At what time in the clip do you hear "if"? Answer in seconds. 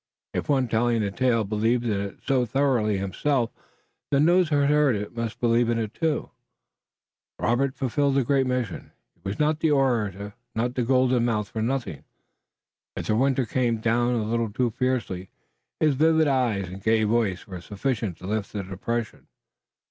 0.33-0.49, 12.95-13.05